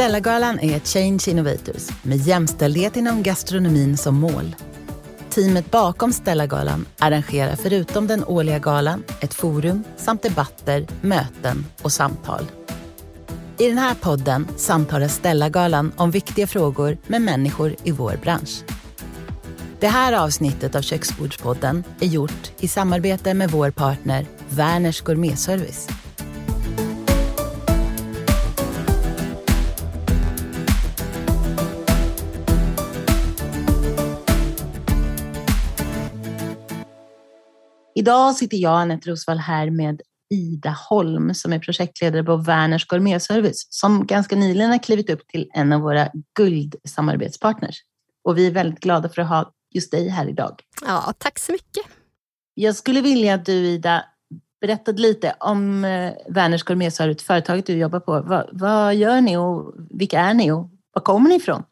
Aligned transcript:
Stellagalan 0.00 0.60
är 0.60 0.80
Change 0.80 1.20
Innovators 1.28 1.88
med 2.02 2.18
jämställdhet 2.18 2.96
inom 2.96 3.22
gastronomin 3.22 3.96
som 3.96 4.14
mål. 4.14 4.56
Teamet 5.30 5.70
bakom 5.70 6.12
Stellagalan 6.12 6.86
arrangerar 6.98 7.56
förutom 7.56 8.06
den 8.06 8.24
årliga 8.24 8.58
galan 8.58 9.04
ett 9.20 9.34
forum 9.34 9.84
samt 9.96 10.22
debatter, 10.22 10.86
möten 11.00 11.66
och 11.82 11.92
samtal. 11.92 12.44
I 13.58 13.68
den 13.68 13.78
här 13.78 13.94
podden 13.94 14.48
samtalar 14.56 15.08
Stellagalan 15.08 15.92
om 15.96 16.10
viktiga 16.10 16.46
frågor 16.46 16.98
med 17.06 17.22
människor 17.22 17.76
i 17.84 17.90
vår 17.90 18.18
bransch. 18.22 18.64
Det 19.80 19.88
här 19.88 20.12
avsnittet 20.12 20.74
av 20.74 20.82
Köksbordspodden 20.82 21.84
är 22.00 22.06
gjort 22.06 22.52
i 22.60 22.68
samarbete 22.68 23.34
med 23.34 23.50
vår 23.50 23.70
partner 23.70 24.26
Werners 24.48 25.00
Gourmetservice. 25.00 25.88
Idag 38.00 38.36
sitter 38.36 38.56
jag, 38.56 38.80
Anette 38.80 39.10
Rosvall, 39.10 39.38
här 39.38 39.70
med 39.70 40.00
Ida 40.30 40.76
Holm 40.88 41.34
som 41.34 41.52
är 41.52 41.58
projektledare 41.58 42.24
på 42.24 42.36
Werners 42.36 42.86
Gourmetservice 42.86 43.66
som 43.70 44.06
ganska 44.06 44.36
nyligen 44.36 44.70
har 44.70 44.78
klivit 44.78 45.10
upp 45.10 45.28
till 45.28 45.50
en 45.54 45.72
av 45.72 45.80
våra 45.80 46.08
guldsamarbetspartners. 46.36 47.82
Och 48.24 48.38
vi 48.38 48.46
är 48.46 48.50
väldigt 48.50 48.80
glada 48.80 49.08
för 49.08 49.22
att 49.22 49.28
ha 49.28 49.52
just 49.74 49.90
dig 49.90 50.08
här 50.08 50.28
idag. 50.28 50.60
Ja, 50.86 51.14
tack 51.18 51.38
så 51.38 51.52
mycket. 51.52 51.82
Jag 52.54 52.76
skulle 52.76 53.00
vilja 53.00 53.34
att 53.34 53.46
du, 53.46 53.52
Ida, 53.52 54.04
berättade 54.60 55.02
lite 55.02 55.34
om 55.40 55.84
eh, 55.84 56.12
Werners 56.28 56.62
Gourmetservice, 56.62 57.22
företaget 57.22 57.66
du 57.66 57.76
jobbar 57.76 58.00
på. 58.00 58.20
Vad, 58.20 58.48
vad 58.52 58.94
gör 58.94 59.20
ni 59.20 59.36
och 59.36 59.74
vilka 59.90 60.20
är 60.20 60.34
ni 60.34 60.52
och 60.52 60.70
var 60.92 61.02
kommer 61.02 61.28
ni 61.28 61.36
ifrån? 61.36 61.62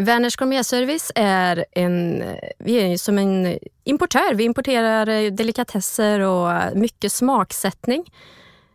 Werners 0.00 0.36
Gourmetservice 0.36 1.12
är 1.14 1.64
en, 1.72 2.24
vi 2.58 2.74
är 2.74 2.96
som 2.96 3.18
en 3.18 3.58
importör. 3.84 4.34
Vi 4.34 4.44
importerar 4.44 5.08
eh, 5.08 5.32
delikatesser 5.32 6.20
och 6.20 6.76
mycket 6.76 7.12
smaksättning 7.12 8.04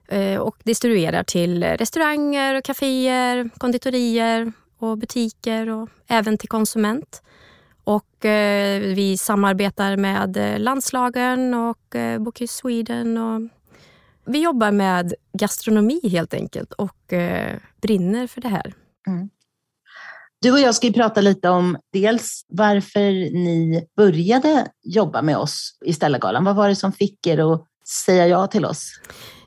eh, 0.07 0.38
och 0.38 0.57
distribuerar 0.63 1.23
till 1.23 1.63
restauranger, 1.63 2.61
kaféer, 2.61 3.49
konditorier 3.57 4.51
och 4.77 4.97
butiker 4.97 5.69
och 5.69 5.89
även 6.07 6.38
till 6.38 6.49
konsument. 6.49 7.23
Och 7.83 8.25
eh, 8.25 8.79
vi 8.79 9.17
samarbetar 9.17 9.97
med 9.97 10.61
landslagen 10.61 11.53
och 11.53 11.95
Bocuse 12.19 12.53
Sweden. 12.53 13.17
Och 13.17 13.41
vi 14.25 14.44
jobbar 14.44 14.71
med 14.71 15.13
gastronomi 15.33 15.99
helt 16.03 16.33
enkelt 16.33 16.73
och 16.73 17.13
brinner 17.81 18.27
för 18.27 18.41
det 18.41 18.47
här. 18.47 18.73
Mm. 19.07 19.29
Du 20.44 20.52
och 20.52 20.59
jag 20.59 20.75
ska 20.75 20.88
ju 20.88 20.94
prata 20.94 21.22
lite 21.22 21.49
om 21.49 21.77
dels 21.94 22.45
varför 22.47 23.11
ni 23.33 23.88
började 23.97 24.67
jobba 24.83 25.22
med 25.22 25.38
oss 25.38 25.77
i 25.85 25.94
Stellagalan. 25.94 26.44
Vad 26.44 26.55
var 26.55 26.69
det 26.69 26.75
som 26.75 26.91
fick 26.91 27.27
er 27.27 27.53
att 27.53 27.66
säga 27.88 28.27
ja 28.27 28.47
till 28.47 28.66
oss? 28.66 28.91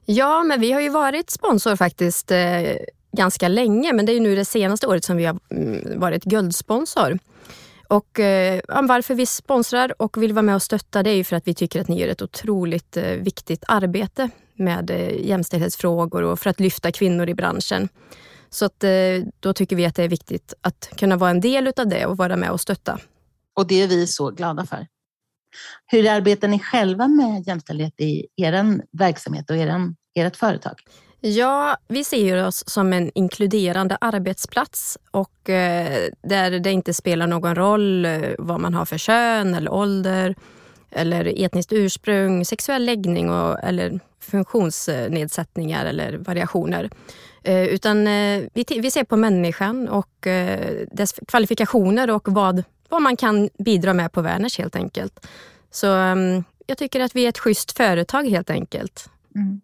Ja, 0.04 0.42
men 0.42 0.60
vi 0.60 0.72
har 0.72 0.80
ju 0.80 0.88
varit 0.88 1.30
sponsor 1.30 1.76
faktiskt 1.76 2.30
eh, 2.30 2.76
ganska 3.16 3.48
länge, 3.48 3.92
men 3.92 4.06
det 4.06 4.12
är 4.12 4.20
nu 4.20 4.36
det 4.36 4.44
senaste 4.44 4.86
året 4.86 5.04
som 5.04 5.16
vi 5.16 5.24
har 5.24 5.38
mm, 5.50 6.00
varit 6.00 6.24
guldsponsor. 6.24 7.18
Och 7.88 8.20
eh, 8.20 8.60
varför 8.68 9.14
vi 9.14 9.26
sponsrar 9.26 10.02
och 10.02 10.22
vill 10.22 10.32
vara 10.32 10.42
med 10.42 10.54
och 10.54 10.62
stötta 10.62 11.02
det 11.02 11.10
är 11.10 11.16
ju 11.16 11.24
för 11.24 11.36
att 11.36 11.48
vi 11.48 11.54
tycker 11.54 11.80
att 11.80 11.88
ni 11.88 12.00
gör 12.00 12.08
ett 12.08 12.22
otroligt 12.22 12.96
eh, 12.96 13.02
viktigt 13.02 13.64
arbete 13.68 14.30
med 14.54 14.90
eh, 14.90 15.26
jämställdhetsfrågor 15.26 16.22
och 16.22 16.40
för 16.40 16.50
att 16.50 16.60
lyfta 16.60 16.92
kvinnor 16.92 17.28
i 17.28 17.34
branschen. 17.34 17.88
Så 18.56 18.64
att, 18.64 18.84
eh, 18.84 18.90
då 19.40 19.52
tycker 19.52 19.76
vi 19.76 19.86
att 19.86 19.94
det 19.94 20.02
är 20.02 20.08
viktigt 20.08 20.54
att 20.60 20.90
kunna 20.96 21.16
vara 21.16 21.30
en 21.30 21.40
del 21.40 21.72
av 21.76 21.88
det 21.88 22.06
och 22.06 22.16
vara 22.16 22.36
med 22.36 22.50
och 22.50 22.60
stötta. 22.60 22.98
Och 23.54 23.66
det 23.66 23.82
är 23.82 23.88
vi 23.88 24.06
så 24.06 24.30
glada 24.30 24.66
för. 24.66 24.86
Hur 25.86 26.10
arbetar 26.10 26.48
ni 26.48 26.58
själva 26.58 27.08
med 27.08 27.46
jämställdhet 27.46 28.00
i 28.00 28.26
er 28.36 28.80
verksamhet 28.92 29.50
och 29.50 29.56
er, 29.56 29.94
ert 30.14 30.36
företag? 30.36 30.74
Ja, 31.20 31.76
vi 31.88 32.04
ser 32.04 32.46
oss 32.46 32.64
som 32.66 32.92
en 32.92 33.10
inkluderande 33.14 33.98
arbetsplats 34.00 34.98
och 35.10 35.50
eh, 35.50 36.08
där 36.22 36.50
det 36.50 36.72
inte 36.72 36.94
spelar 36.94 37.26
någon 37.26 37.54
roll 37.54 38.04
eh, 38.04 38.20
vad 38.38 38.60
man 38.60 38.74
har 38.74 38.84
för 38.84 38.98
kön 38.98 39.54
eller 39.54 39.72
ålder 39.72 40.34
eller 40.90 41.44
etniskt 41.44 41.72
ursprung, 41.72 42.44
sexuell 42.44 42.84
läggning 42.84 43.30
och, 43.30 43.58
eller 43.64 44.00
funktionsnedsättningar 44.26 45.86
eller 45.86 46.12
variationer. 46.18 46.90
Eh, 47.42 47.64
utan 47.64 48.06
eh, 48.06 48.42
vi, 48.54 48.64
vi 48.68 48.90
ser 48.90 49.04
på 49.04 49.16
människan 49.16 49.88
och 49.88 50.26
eh, 50.26 50.86
dess 50.92 51.14
kvalifikationer 51.28 52.10
och 52.10 52.28
vad, 52.28 52.62
vad 52.88 53.02
man 53.02 53.16
kan 53.16 53.48
bidra 53.58 53.94
med 53.94 54.12
på 54.12 54.22
Werners 54.22 54.58
helt 54.58 54.76
enkelt. 54.76 55.26
Så 55.70 55.92
ehm, 55.92 56.44
jag 56.66 56.78
tycker 56.78 57.00
att 57.00 57.16
vi 57.16 57.24
är 57.24 57.28
ett 57.28 57.38
schysst 57.38 57.76
företag 57.76 58.24
helt 58.28 58.50
enkelt. 58.50 59.10
Mm. 59.34 59.60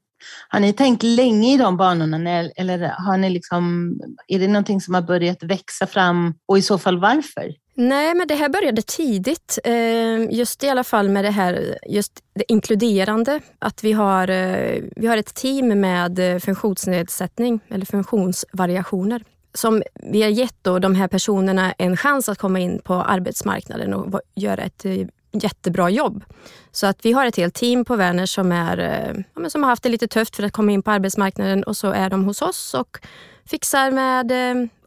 Har 0.49 0.60
ni 0.60 0.72
tänkt 0.72 1.03
länge 1.03 1.55
i 1.55 1.56
de 1.56 1.77
banorna 1.77 2.31
eller 2.56 2.94
har 2.99 3.16
ni 3.16 3.31
liksom, 3.31 3.93
är 4.28 4.38
det 4.38 4.49
någonting 4.49 4.81
som 4.81 4.94
har 4.94 5.03
börjat 5.03 5.43
växa 5.43 5.87
fram 5.87 6.34
och 6.47 6.59
i 6.59 6.62
så 6.62 6.78
fall 6.78 6.99
varför? 6.99 7.53
Nej, 7.75 8.15
men 8.15 8.28
det 8.28 8.34
här 8.34 8.49
började 8.49 8.82
tidigt. 8.82 9.59
Eh, 9.65 10.31
just 10.31 10.65
i 10.65 10.69
alla 10.69 10.84
fall 10.84 11.09
med 11.09 11.25
det 11.25 11.31
här 11.31 11.78
just 11.88 12.12
det 12.34 12.53
inkluderande. 12.53 13.41
Att 13.59 13.84
vi 13.84 13.93
har, 13.93 14.28
eh, 14.31 14.82
vi 14.97 15.06
har 15.06 15.16
ett 15.16 15.34
team 15.34 15.81
med 15.81 16.19
eh, 16.19 16.38
funktionsnedsättning 16.38 17.61
eller 17.69 17.87
funktionsvariationer 17.87 19.22
som 19.55 19.82
vi 19.94 20.22
har 20.22 20.31
gett 20.31 20.56
då 20.62 20.78
de 20.78 20.94
här 20.94 21.09
personerna 21.09 21.72
en 21.78 21.97
chans 21.97 22.28
att 22.28 22.38
komma 22.38 22.59
in 22.61 22.81
på 22.84 22.94
arbetsmarknaden 22.94 23.94
och 23.94 24.21
göra 24.34 24.62
ett 24.62 24.87
jättebra 25.32 25.91
jobb. 25.91 26.25
Så 26.72 26.87
att 26.87 27.04
vi 27.04 27.12
har 27.12 27.26
ett 27.26 27.37
helt 27.37 27.54
team 27.54 27.84
på 27.84 27.97
Werner 27.97 28.26
som, 28.26 28.53
är, 28.53 29.25
som 29.48 29.62
har 29.62 29.70
haft 29.70 29.82
det 29.82 29.88
lite 29.88 30.09
tufft 30.09 30.37
för 30.37 30.43
att 30.43 30.53
komma 30.53 30.72
in 30.72 30.82
på 30.82 30.91
arbetsmarknaden 30.91 31.65
och 31.65 31.76
så 31.76 31.91
är 31.91 32.10
de 32.10 32.25
hos 32.25 32.43
oss 32.43 32.75
och 32.75 32.98
fixar 33.47 33.91
med 33.91 34.32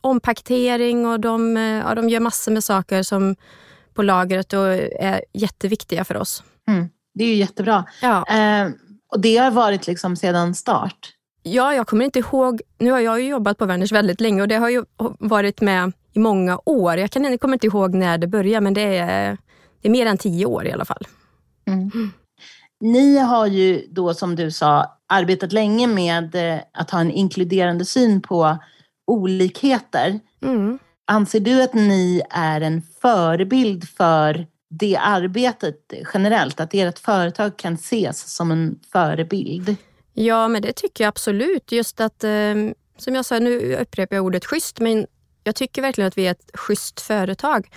ompaketering 0.01 1.06
och 1.06 1.19
de, 1.19 1.56
ja, 1.85 1.95
de 1.95 2.09
gör 2.09 2.19
massor 2.19 2.51
med 2.51 2.63
saker 2.63 3.03
som 3.03 3.35
på 3.94 4.03
lagret 4.03 4.53
och 4.53 4.67
är 5.00 5.23
jätteviktiga 5.33 6.03
för 6.03 6.17
oss. 6.17 6.44
Mm, 6.67 6.89
det 7.13 7.23
är 7.23 7.27
ju 7.27 7.35
jättebra. 7.35 7.85
Ja. 8.01 8.25
Eh, 8.27 8.69
och 9.12 9.19
det 9.19 9.38
har 9.38 9.51
varit 9.51 9.88
liksom 9.88 10.16
sedan 10.16 10.56
start? 10.56 11.12
Ja, 11.44 11.73
jag 11.73 11.88
kommer 11.88 12.06
inte 12.06 12.19
ihåg. 12.19 12.62
Nu 12.77 12.91
har 12.91 13.00
jag 13.00 13.22
ju 13.22 13.27
jobbat 13.27 13.57
på 13.57 13.66
Werners 13.66 13.91
väldigt 13.91 14.22
länge 14.22 14.41
och 14.41 14.47
det 14.47 14.56
har 14.56 14.69
ju 14.69 14.85
varit 15.19 15.62
med 15.62 15.91
i 16.13 16.19
många 16.19 16.59
år. 16.66 16.97
Jag, 16.97 17.12
kan, 17.12 17.23
jag 17.23 17.39
kommer 17.39 17.53
inte 17.56 17.67
ihåg 17.67 17.94
när 17.94 18.17
det 18.17 18.27
började, 18.27 18.63
men 18.63 18.73
det 18.73 18.97
är, 18.97 19.38
det 19.85 19.90
är 19.90 19.91
mer 19.91 20.06
än 20.06 20.18
tio 20.18 20.46
år 20.46 20.68
i 20.68 20.72
alla 20.72 20.85
fall. 20.85 21.07
Mm. 21.68 21.91
Mm. 21.94 22.12
Ni 22.79 23.18
har 23.18 23.47
ju 23.47 23.88
då, 23.90 24.13
som 24.13 24.35
du 24.35 24.51
sa, 24.51 24.97
arbetat 25.07 25.51
länge 25.51 25.88
med 25.88 26.35
eh, 26.35 26.59
att 26.73 26.91
ha 26.91 27.00
en 27.00 27.12
inkluderande 27.12 27.85
syn 27.85 28.22
på 28.22 28.57
olikheter. 29.07 30.19
Mm. 30.44 30.79
Anser 31.07 31.40
du 31.40 31.63
att 31.63 31.74
ni 31.74 32.22
är 32.29 32.62
en 32.62 32.81
förebild 33.01 33.90
för 33.90 34.47
det 34.69 34.97
arbetet 34.97 35.94
generellt? 36.13 36.59
Att 36.59 36.74
ert 36.74 37.00
företag 37.00 37.57
kan 37.57 37.74
ses 37.74 38.35
som 38.35 38.51
en 38.51 38.79
förebild? 38.91 39.75
Ja, 40.13 40.47
men 40.47 40.62
det 40.62 40.74
tycker 40.74 41.03
jag 41.03 41.09
absolut. 41.09 41.72
Just 41.72 42.00
att, 42.00 42.24
eh, 42.24 42.56
som 42.97 43.16
jag 43.16 43.25
sa, 43.25 43.40
nu 43.40 43.75
upprepar 43.75 44.16
jag 44.16 44.25
ordet 44.25 44.45
schysst, 44.45 44.79
men 44.79 45.06
jag 45.44 45.56
tycker 45.56 45.81
verkligen 45.81 46.07
att 46.07 46.18
vi 46.18 46.28
är 46.28 46.31
ett 46.31 46.51
schysst 46.53 47.01
företag. 47.01 47.69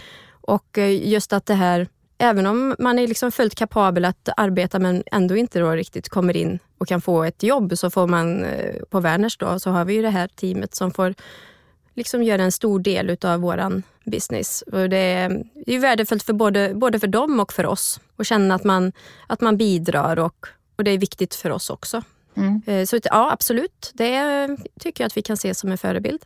Och 0.49 0.79
eh, 0.79 1.09
just 1.09 1.33
att 1.33 1.47
det 1.47 1.55
här, 1.55 1.89
även 2.19 2.47
om 2.47 2.77
man 2.79 2.99
är 2.99 3.07
liksom 3.07 3.33
fullt 3.33 3.55
kapabel 3.55 4.05
att 4.05 4.29
arbeta 4.37 4.79
men 4.79 5.03
ändå 5.13 5.37
inte 5.37 5.59
då 5.59 5.71
riktigt 5.71 6.09
kommer 6.09 6.37
in 6.37 6.59
och 6.79 6.89
kan 6.89 7.01
få 7.01 7.25
ett 7.25 7.43
jobb, 7.43 7.79
så 7.79 7.91
får 7.91 8.07
man 8.07 8.45
eh, 8.45 8.83
på 8.91 9.01
Werners 9.01 9.39
då, 9.39 9.59
så 9.59 9.71
har 9.71 9.85
vi 9.85 9.95
ju 9.95 10.03
det 10.03 10.11
här 10.11 10.29
teamet 10.29 10.75
som 10.75 10.91
får 10.91 11.15
liksom 11.95 12.23
göra 12.23 12.43
en 12.43 12.53
stor 12.53 12.81
del 12.81 13.17
av 13.23 13.41
vår 13.41 13.83
business. 14.05 14.63
Och 14.63 14.89
det, 14.89 14.97
är, 14.97 15.45
är 15.67 15.79
värdefullt 15.79 16.23
för 16.23 16.33
både, 16.33 16.75
både 16.75 17.01
för 17.01 17.07
dem 17.07 17.41
och 17.41 17.53
för 17.53 17.67
oss 17.67 18.01
att 18.17 18.27
känna 18.27 18.55
att 18.55 18.65
man, 18.65 18.93
att 19.27 19.41
man 19.41 19.57
bidrar 19.57 20.19
och, 20.19 20.47
och 20.77 20.85
det 20.85 20.91
är 20.91 20.99
viktigt 20.99 21.35
för 21.35 21.51
oss 21.51 21.71
också. 21.71 22.03
Mm. 22.37 22.63
Eh, 22.67 22.85
så 22.85 22.99
ja, 23.05 23.33
absolut. 23.33 23.91
Det 23.95 24.49
tycker 24.81 25.05
jag 25.05 25.07
att 25.07 25.17
vi 25.17 25.23
kan 25.23 25.37
se 25.37 25.55
som 25.55 25.71
en 25.71 25.79
förebild. 25.79 26.25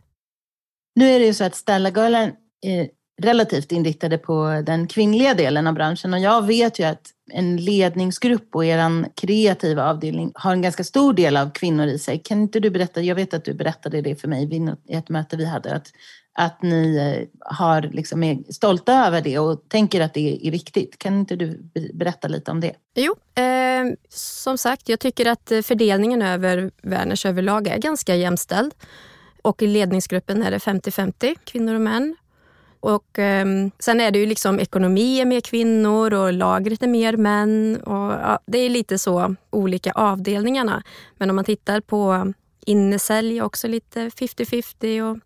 Nu 0.95 1.11
är 1.11 1.19
det 1.19 1.27
ju 1.27 1.35
så 1.35 1.45
att 1.45 1.55
Stella-galan 1.55 2.33
är 2.63 2.89
relativt 3.23 3.73
inriktade 3.73 4.19
på 4.19 4.63
den 4.67 4.87
kvinnliga 4.87 5.35
delen 5.35 5.67
av 5.67 5.75
branschen 5.75 6.15
och 6.15 6.21
jag 6.21 6.47
vet 6.47 6.79
ju 6.79 6.85
att 6.85 7.11
en 7.33 7.57
ledningsgrupp 7.57 8.55
och 8.55 8.65
er 8.65 9.07
kreativa 9.17 9.91
avdelning 9.91 10.33
har 10.35 10.53
en 10.53 10.63
ganska 10.63 10.85
stor 10.85 11.13
del 11.13 11.37
av 11.37 11.51
kvinnor 11.51 11.87
i 11.87 11.99
sig. 11.99 12.19
Kan 12.19 12.43
inte 12.43 12.61
du 12.61 12.71
berätta, 12.71 13.01
jag 13.03 13.15
vet 13.15 13.35
att 13.35 13.45
du 13.45 13.55
berättade 13.55 14.01
det 14.01 14.17
för 14.17 14.29
mig 14.29 14.47
vid 14.47 14.77
ett 14.89 15.09
möte 15.09 15.37
vi 15.37 15.45
hade, 15.45 15.75
att, 15.75 15.93
att 16.35 16.63
ni 16.63 16.97
eh, 16.97 17.29
har 17.41 17.83
liksom 17.83 18.23
är 18.23 18.53
stolta 18.53 19.07
över 19.07 19.21
det 19.21 19.39
och 19.39 19.69
tänker 19.69 20.01
att 20.01 20.15
det 20.15 20.47
är 20.47 20.51
viktigt. 20.51 20.99
Kan 20.99 21.19
inte 21.19 21.37
du 21.37 21.71
berätta 21.95 22.29
lite 22.29 22.51
om 22.51 22.61
det? 22.61 22.75
Jo, 22.95 23.15
eh, 23.43 23.95
som 24.09 24.59
sagt, 24.59 24.89
jag 24.89 25.01
tycker 25.01 25.27
att 25.27 25.53
fördelningen 25.65 26.23
över 26.23 26.71
Werners 26.83 27.27
överlag 27.27 27.67
är 27.67 27.79
ganska 27.79 28.15
jämställd. 28.15 28.75
Och 29.43 29.63
i 29.63 29.67
ledningsgruppen 29.67 30.43
är 30.43 30.51
det 30.51 30.59
50-50 30.59 31.37
kvinnor 31.45 31.75
och 31.75 31.81
män. 31.81 32.17
Och 32.83 33.19
eh, 33.19 33.47
Sen 33.79 34.01
är 34.01 34.11
det 34.11 34.19
ju 34.19 34.27
liksom 34.27 34.61
ekonomi 34.61 35.21
är 35.21 35.25
mer 35.25 35.41
kvinnor 35.41 36.15
och 36.15 36.33
lagret 36.33 36.83
är 36.83 36.89
mer 36.89 37.17
män. 37.17 37.77
Och, 37.77 38.13
ja, 38.13 38.39
det 38.47 38.59
är 38.59 38.71
lite 38.71 38.99
så 38.99 39.35
olika 39.51 39.93
avdelningarna. 39.93 40.83
Men 41.17 41.31
om 41.31 41.37
man 41.37 41.45
tittar 41.45 41.81
på 41.81 42.33
innesälj 42.67 43.43
också 43.43 43.69
lite 43.69 44.09
50-50. 44.09 45.21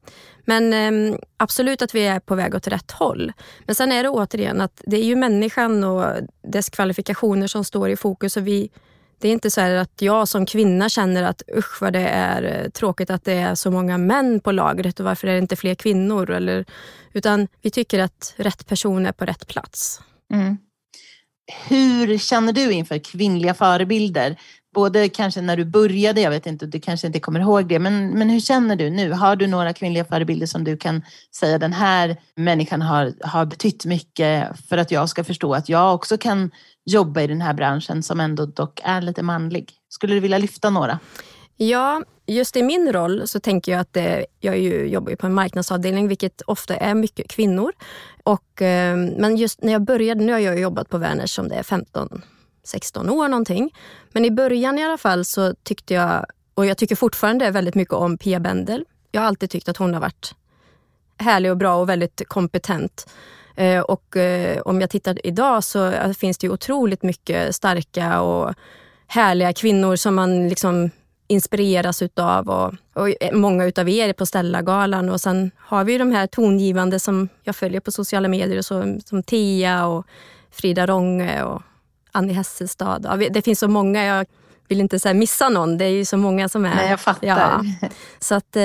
Men 0.44 0.73
eh, 0.73 1.19
absolut 1.37 1.82
att 1.82 1.94
vi 1.94 2.06
är 2.06 2.20
på 2.20 2.35
väg 2.35 2.55
åt 2.55 2.67
rätt 2.67 2.91
håll. 2.91 3.32
Men 3.64 3.75
sen 3.75 3.93
är 3.93 4.03
det 4.03 4.08
återigen 4.08 4.61
att 4.61 4.82
det 4.87 4.97
är 4.97 5.05
ju 5.05 5.17
människan 5.17 5.85
och 5.85 6.05
dess 6.43 6.70
kvalifikationer 6.70 7.47
som 7.47 7.64
står 7.64 7.88
i 7.88 7.97
fokus. 7.97 8.37
Och 8.37 8.47
vi, 8.47 8.70
det 9.18 9.28
är 9.28 9.32
inte 9.32 9.50
så 9.50 9.60
att 9.60 10.02
jag 10.02 10.28
som 10.28 10.46
kvinna 10.46 10.88
känner 10.88 11.22
att 11.22 11.42
usch 11.56 11.82
vad 11.82 11.92
det 11.92 12.08
är 12.08 12.42
eh, 12.42 12.70
tråkigt 12.70 13.10
att 13.10 13.24
det 13.24 13.32
är 13.32 13.54
så 13.54 13.70
många 13.70 13.98
män 13.98 14.40
på 14.40 14.52
lagret 14.52 15.00
och 15.00 15.06
varför 15.06 15.28
är 15.28 15.32
det 15.32 15.38
inte 15.38 15.56
fler 15.56 15.74
kvinnor? 15.74 16.30
Eller, 16.30 16.64
utan 17.12 17.48
vi 17.62 17.70
tycker 17.70 17.98
att 17.98 18.34
rätt 18.36 18.66
person 18.66 19.06
är 19.06 19.12
på 19.12 19.24
rätt 19.24 19.46
plats. 19.46 20.00
Mm. 20.32 20.56
Hur 21.68 22.18
känner 22.18 22.52
du 22.52 22.72
inför 22.72 22.98
kvinnliga 22.98 23.54
förebilder? 23.54 24.36
Både 24.76 25.08
kanske 25.08 25.40
när 25.40 25.56
du 25.56 25.64
började, 25.64 26.20
jag 26.20 26.31
vet 26.31 26.46
inte, 26.46 26.67
du 26.67 26.81
kanske 26.81 27.06
inte 27.06 27.20
kommer 27.20 27.40
ihåg 27.40 27.69
det, 27.69 27.78
men, 27.78 28.08
men 28.11 28.31
hur 28.31 28.40
känner 28.40 28.76
du 28.76 28.90
nu? 28.90 29.12
Har 29.12 29.37
du 29.37 29.46
några 29.46 29.73
kvinnliga 29.73 30.05
förebilder 30.05 30.46
som 30.46 30.64
du 30.64 30.76
kan 30.76 31.02
säga 31.37 31.58
den 31.58 31.73
här 31.73 32.17
människan 32.34 32.82
har, 32.82 33.12
har 33.20 33.46
betytt 33.46 33.84
mycket 33.84 34.49
för 34.69 34.78
att 34.78 34.90
jag 34.90 35.08
ska 35.08 35.25
förstå 35.25 35.55
att 35.55 35.69
jag 35.69 35.94
också 35.94 36.19
kan 36.19 36.50
jobba 36.84 37.20
i 37.20 37.26
den 37.26 37.40
här 37.40 37.55
branschen 37.55 38.02
som 38.02 38.20
ändå 38.20 38.46
dock 38.46 38.81
är 38.84 39.00
lite 39.00 39.23
manlig? 39.23 39.73
Skulle 39.88 40.14
du 40.14 40.20
vilja 40.20 40.38
lyfta 40.38 40.70
några? 40.70 40.99
Ja, 41.56 42.02
just 42.26 42.56
i 42.56 42.62
min 42.62 42.93
roll 42.93 43.29
så 43.29 43.40
tänker 43.40 43.72
jag 43.72 43.81
att 43.81 43.93
det, 43.93 44.26
jag 44.40 44.58
ju, 44.58 44.87
jobbar 44.87 45.11
ju 45.11 45.17
på 45.17 45.26
en 45.26 45.34
marknadsavdelning 45.34 46.08
vilket 46.08 46.43
ofta 46.46 46.76
är 46.76 46.94
mycket 46.94 47.29
kvinnor. 47.29 47.72
Och, 48.25 48.62
eh, 48.62 48.96
men 48.96 49.37
just 49.37 49.62
när 49.62 49.72
jag 49.72 49.82
började, 49.82 50.25
nu 50.25 50.32
har 50.32 50.38
jag 50.38 50.61
jobbat 50.61 50.88
på 50.88 50.99
Werners 50.99 51.31
som 51.31 51.49
det 51.49 51.55
är 51.55 51.62
15 51.62 52.22
16 52.66 53.10
år 53.10 53.28
någonting. 53.28 53.74
Men 54.12 54.24
i 54.24 54.30
början 54.30 54.78
i 54.78 54.84
alla 54.84 54.98
fall 54.98 55.24
så 55.24 55.54
tyckte 55.62 55.94
jag, 55.94 56.26
och 56.54 56.66
jag 56.66 56.78
tycker 56.78 56.96
fortfarande 56.96 57.50
väldigt 57.50 57.74
mycket 57.74 57.94
om 57.94 58.18
Pia 58.18 58.40
Bendel. 58.40 58.84
Jag 59.12 59.20
har 59.20 59.28
alltid 59.28 59.50
tyckt 59.50 59.68
att 59.68 59.76
hon 59.76 59.94
har 59.94 60.00
varit 60.00 60.34
härlig 61.18 61.50
och 61.50 61.56
bra 61.56 61.76
och 61.76 61.88
väldigt 61.88 62.22
kompetent. 62.28 63.06
Eh, 63.56 63.80
och 63.80 64.16
eh, 64.16 64.60
om 64.60 64.80
jag 64.80 64.90
tittar 64.90 65.26
idag 65.26 65.64
så 65.64 65.90
eh, 65.90 66.12
finns 66.12 66.38
det 66.38 66.46
ju 66.46 66.52
otroligt 66.52 67.02
mycket 67.02 67.54
starka 67.54 68.20
och 68.20 68.54
härliga 69.06 69.52
kvinnor 69.52 69.96
som 69.96 70.14
man 70.14 70.48
liksom 70.48 70.90
inspireras 71.28 72.02
utav. 72.02 72.48
Och, 72.48 72.74
och 72.92 73.08
många 73.32 73.64
utav 73.64 73.88
er 73.88 74.12
på 74.12 74.26
Stellagalan. 74.26 75.10
Och 75.10 75.20
sen 75.20 75.50
har 75.58 75.84
vi 75.84 75.98
de 75.98 76.12
här 76.12 76.26
tongivande 76.26 77.00
som 77.00 77.28
jag 77.42 77.56
följer 77.56 77.80
på 77.80 77.92
sociala 77.92 78.28
medier, 78.28 78.62
så, 78.62 78.98
som 79.06 79.22
Tia 79.22 79.86
och 79.86 80.06
Frida 80.50 80.86
Ronge 80.86 81.42
och 81.42 81.62
Annie 82.16 82.32
Hesselstad. 82.32 82.98
Det 83.30 83.42
finns 83.42 83.58
så 83.58 83.68
många. 83.68 84.04
Jag 84.04 84.26
vill 84.68 84.80
inte 84.80 84.98
så 84.98 85.14
missa 85.14 85.48
någon. 85.48 85.78
Det 85.78 85.84
är 85.84 85.90
ju 85.90 86.04
så 86.04 86.16
många 86.16 86.48
som 86.48 86.64
är... 86.64 86.74
Nej, 86.74 86.90
jag 86.90 87.00
fattar. 87.00 87.26
Ja. 87.26 87.64
Så 88.18 88.34
att, 88.34 88.56
eh, 88.56 88.62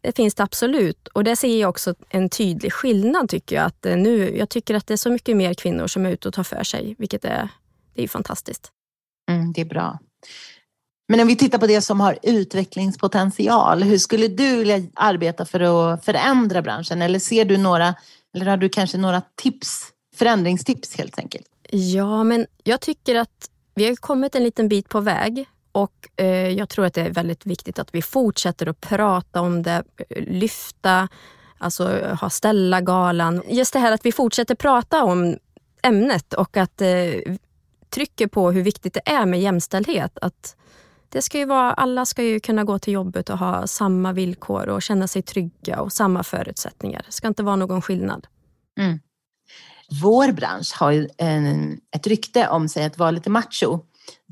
det 0.00 0.16
finns 0.16 0.34
det 0.34 0.42
absolut. 0.42 1.08
Och 1.08 1.24
det 1.24 1.36
ser 1.36 1.60
jag 1.60 1.70
också 1.70 1.94
en 2.08 2.28
tydlig 2.28 2.72
skillnad 2.72 3.28
tycker 3.28 3.56
jag. 3.56 3.64
Att 3.64 3.86
eh, 3.86 3.96
nu, 3.96 4.36
jag 4.36 4.48
tycker 4.48 4.74
att 4.74 4.86
det 4.86 4.94
är 4.94 4.98
så 4.98 5.10
mycket 5.10 5.36
mer 5.36 5.54
kvinnor 5.54 5.86
som 5.86 6.06
är 6.06 6.10
ute 6.10 6.28
och 6.28 6.34
tar 6.34 6.42
för 6.42 6.64
sig, 6.64 6.94
vilket 6.98 7.24
är, 7.24 7.48
det 7.94 8.02
är 8.02 8.08
fantastiskt. 8.08 8.70
Mm, 9.30 9.52
det 9.52 9.60
är 9.60 9.64
bra. 9.64 9.98
Men 11.08 11.20
om 11.20 11.26
vi 11.26 11.36
tittar 11.36 11.58
på 11.58 11.66
det 11.66 11.80
som 11.80 12.00
har 12.00 12.18
utvecklingspotential, 12.22 13.82
hur 13.82 13.98
skulle 13.98 14.28
du 14.28 14.56
vilja 14.56 14.82
arbeta 14.94 15.44
för 15.44 15.60
att 15.60 16.04
förändra 16.04 16.62
branschen? 16.62 17.02
Eller 17.02 17.18
ser 17.18 17.44
du 17.44 17.56
några, 17.56 17.94
eller 18.34 18.46
har 18.46 18.56
du 18.56 18.68
kanske 18.68 18.98
några 18.98 19.22
tips, 19.34 19.86
förändringstips 20.16 20.96
helt 20.96 21.18
enkelt? 21.18 21.46
Ja, 21.70 22.24
men 22.24 22.46
jag 22.64 22.80
tycker 22.80 23.14
att 23.14 23.50
vi 23.74 23.88
har 23.88 23.96
kommit 23.96 24.34
en 24.34 24.44
liten 24.44 24.68
bit 24.68 24.88
på 24.88 25.00
väg 25.00 25.46
och 25.72 26.08
eh, 26.16 26.48
jag 26.48 26.68
tror 26.68 26.84
att 26.84 26.94
det 26.94 27.02
är 27.02 27.10
väldigt 27.10 27.46
viktigt 27.46 27.78
att 27.78 27.94
vi 27.94 28.02
fortsätter 28.02 28.66
att 28.66 28.80
prata 28.80 29.40
om 29.40 29.62
det, 29.62 29.84
eh, 30.08 30.24
lyfta, 30.26 31.08
alltså 31.58 32.14
ha 32.20 32.30
ställa 32.30 32.80
galan. 32.80 33.42
Just 33.48 33.72
det 33.72 33.78
här 33.78 33.92
att 33.92 34.06
vi 34.06 34.12
fortsätter 34.12 34.54
prata 34.54 35.04
om 35.04 35.36
ämnet 35.82 36.34
och 36.34 36.56
att 36.56 36.80
eh, 36.80 37.36
trycker 37.90 38.26
på 38.26 38.50
hur 38.50 38.62
viktigt 38.62 38.94
det 38.94 39.08
är 39.08 39.26
med 39.26 39.40
jämställdhet. 39.40 40.18
Att 40.22 40.56
det 41.08 41.22
ska 41.22 41.38
ju 41.38 41.44
vara, 41.44 41.72
alla 41.72 42.06
ska 42.06 42.22
ju 42.22 42.40
kunna 42.40 42.64
gå 42.64 42.78
till 42.78 42.92
jobbet 42.92 43.30
och 43.30 43.38
ha 43.38 43.66
samma 43.66 44.12
villkor 44.12 44.68
och 44.68 44.82
känna 44.82 45.08
sig 45.08 45.22
trygga 45.22 45.80
och 45.80 45.92
samma 45.92 46.22
förutsättningar. 46.22 47.02
Det 47.06 47.12
ska 47.12 47.28
inte 47.28 47.42
vara 47.42 47.56
någon 47.56 47.82
skillnad. 47.82 48.26
Mm 48.78 48.98
vår 50.02 50.32
bransch 50.32 50.74
har 50.74 50.90
ju 50.90 51.08
en, 51.16 51.80
ett 51.96 52.06
rykte 52.06 52.48
om 52.48 52.68
sig 52.68 52.84
att 52.84 52.98
vara 52.98 53.10
lite 53.10 53.30
macho. 53.30 53.78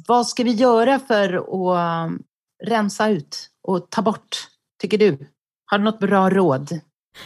Vad 0.06 0.26
ska 0.26 0.44
vi 0.44 0.52
göra 0.52 0.98
för 0.98 1.34
att 1.34 2.08
um, 2.08 2.22
rensa 2.64 3.08
ut 3.08 3.50
och 3.68 3.90
ta 3.90 4.02
bort, 4.02 4.48
tycker 4.80 4.98
du? 4.98 5.18
Har 5.66 5.78
du 5.78 5.84
något 5.84 6.00
bra 6.00 6.30
råd? 6.30 6.80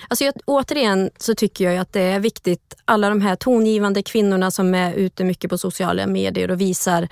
Alltså 0.08 0.24
jag, 0.24 0.34
återigen 0.44 1.10
så 1.18 1.34
tycker 1.34 1.64
jag 1.64 1.76
att 1.76 1.92
det 1.92 2.00
är 2.00 2.20
viktigt, 2.20 2.74
alla 2.84 3.08
de 3.08 3.20
här 3.20 3.36
tongivande 3.36 4.02
kvinnorna 4.02 4.50
som 4.50 4.74
är 4.74 4.92
ute 4.92 5.24
mycket 5.24 5.50
på 5.50 5.58
sociala 5.58 6.06
medier 6.06 6.50
och 6.50 6.60
visar 6.60 7.08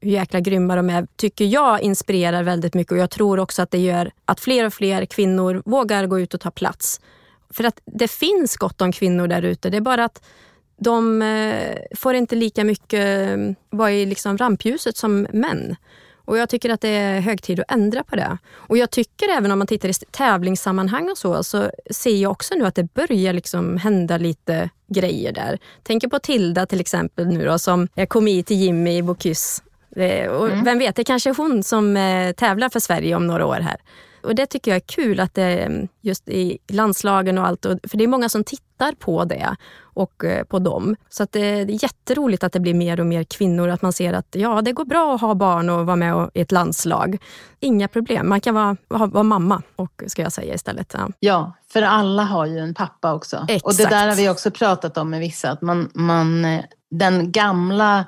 hur 0.00 0.10
jäkla 0.10 0.40
grymma 0.40 0.76
de 0.76 0.90
är, 0.90 1.06
tycker 1.16 1.44
jag 1.44 1.80
inspirerar 1.80 2.42
väldigt 2.42 2.74
mycket 2.74 2.92
och 2.92 2.98
jag 2.98 3.10
tror 3.10 3.38
också 3.38 3.62
att 3.62 3.70
det 3.70 3.78
gör 3.78 4.10
att 4.24 4.40
fler 4.40 4.66
och 4.66 4.74
fler 4.74 5.04
kvinnor 5.04 5.62
vågar 5.64 6.06
gå 6.06 6.20
ut 6.20 6.34
och 6.34 6.40
ta 6.40 6.50
plats. 6.50 7.00
För 7.50 7.64
att 7.64 7.80
det 7.84 8.08
finns 8.08 8.56
gott 8.56 8.80
om 8.80 8.92
kvinnor 8.92 9.26
där 9.26 9.42
ute. 9.42 9.70
Det 9.70 9.76
är 9.76 9.80
bara 9.80 10.04
att 10.04 10.22
de 10.78 11.22
eh, 11.22 11.76
får 11.96 12.14
inte 12.14 12.36
lika 12.36 12.64
mycket 12.64 13.28
eh, 13.28 13.36
vara 13.70 13.92
i 13.92 14.06
liksom 14.06 14.38
rampljuset 14.38 14.96
som 14.96 15.26
män. 15.32 15.76
Och 16.24 16.38
Jag 16.38 16.48
tycker 16.48 16.70
att 16.70 16.80
det 16.80 16.88
är 16.88 17.20
hög 17.20 17.42
tid 17.42 17.60
att 17.60 17.72
ändra 17.72 18.02
på 18.02 18.16
det. 18.16 18.38
Och 18.52 18.78
Jag 18.78 18.90
tycker 18.90 19.28
även 19.36 19.52
om 19.52 19.58
man 19.58 19.66
tittar 19.66 19.88
i 19.88 19.92
tävlingssammanhang 19.92 21.10
och 21.10 21.18
så, 21.18 21.44
så 21.44 21.70
ser 21.90 22.16
jag 22.16 22.32
också 22.32 22.54
nu 22.54 22.66
att 22.66 22.74
det 22.74 22.94
börjar 22.94 23.32
liksom 23.32 23.76
hända 23.76 24.18
lite 24.18 24.70
grejer 24.88 25.32
där. 25.32 25.58
Tänker 25.82 26.08
på 26.08 26.18
Tilda 26.18 26.66
till 26.66 26.80
exempel 26.80 27.26
nu 27.26 27.44
då, 27.44 27.58
som 27.58 27.88
kom 28.08 28.26
hit 28.26 28.46
till 28.46 28.56
Jimmy 28.56 28.96
i 28.96 29.02
Bocuse. 29.02 29.62
Och 30.30 30.48
mm. 30.48 30.64
Vem 30.64 30.78
vet, 30.78 30.96
det 30.96 31.04
kanske 31.04 31.30
är 31.30 31.34
hon 31.34 31.62
som 31.62 31.96
eh, 31.96 32.32
tävlar 32.32 32.68
för 32.68 32.80
Sverige 32.80 33.14
om 33.14 33.26
några 33.26 33.46
år 33.46 33.60
här. 33.60 33.76
Och 34.22 34.34
Det 34.34 34.46
tycker 34.46 34.70
jag 34.70 34.76
är 34.76 34.86
kul 34.86 35.20
att 35.20 35.34
det 35.34 35.88
just 36.00 36.28
i 36.28 36.58
landslagen 36.68 37.38
och 37.38 37.46
allt, 37.46 37.66
för 37.88 37.96
det 37.96 38.04
är 38.04 38.08
många 38.08 38.28
som 38.28 38.44
tittar 38.44 38.92
på 38.92 39.24
det 39.24 39.56
och 39.80 40.24
eh, 40.24 40.44
på 40.44 40.58
dem. 40.58 40.96
Så 41.08 41.22
att 41.22 41.32
det 41.32 41.40
är 41.40 41.82
jätteroligt 41.82 42.44
att 42.44 42.52
det 42.52 42.60
blir 42.60 42.74
mer 42.74 43.00
och 43.00 43.06
mer 43.06 43.24
kvinnor, 43.24 43.68
att 43.68 43.82
man 43.82 43.92
ser 43.92 44.12
att 44.12 44.26
ja, 44.30 44.62
det 44.62 44.72
går 44.72 44.84
bra 44.84 45.14
att 45.14 45.20
ha 45.20 45.34
barn 45.34 45.70
och 45.70 45.86
vara 45.86 45.96
med 45.96 46.30
i 46.34 46.40
ett 46.40 46.52
landslag. 46.52 47.18
Inga 47.60 47.88
problem. 47.88 48.28
Man 48.28 48.40
kan 48.40 48.54
vara, 48.54 48.76
vara 48.88 49.22
mamma, 49.22 49.62
och, 49.76 50.02
ska 50.06 50.22
jag 50.22 50.32
säga 50.32 50.54
istället. 50.54 50.94
Ja. 50.98 51.08
ja, 51.18 51.52
för 51.72 51.82
alla 51.82 52.22
har 52.22 52.46
ju 52.46 52.58
en 52.58 52.74
pappa 52.74 53.14
också. 53.14 53.46
Exakt. 53.48 53.64
Och 53.64 53.74
det 53.74 53.84
där 53.84 54.08
har 54.08 54.16
vi 54.16 54.28
också 54.28 54.50
pratat 54.50 54.98
om 54.98 55.10
med 55.10 55.20
vissa, 55.20 55.50
att 55.50 55.62
man, 55.62 55.90
man, 55.94 56.44
eh, 56.44 56.64
den 56.90 57.32
gamla 57.32 58.04